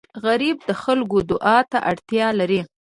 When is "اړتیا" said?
1.91-2.27